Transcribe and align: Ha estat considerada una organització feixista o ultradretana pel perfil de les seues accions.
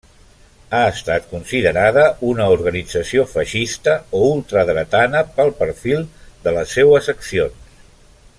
Ha 0.75 0.79
estat 0.93 1.27
considerada 1.33 2.05
una 2.29 2.47
organització 2.53 3.27
feixista 3.35 3.95
o 4.21 4.25
ultradretana 4.31 5.23
pel 5.37 5.55
perfil 5.61 6.05
de 6.49 6.59
les 6.59 6.75
seues 6.79 7.13
accions. 7.19 7.75